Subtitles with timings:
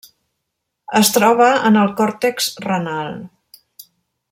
[0.99, 3.15] Es troba en el còrtex renal.